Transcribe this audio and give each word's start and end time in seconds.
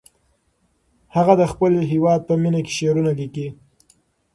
هغه 1.15 1.33
د 1.41 1.43
خپل 1.51 1.73
هېواد 1.91 2.21
په 2.27 2.33
مینه 2.41 2.59
کې 2.65 2.71
شعرونه 2.77 3.11
لیکي. 3.19 3.47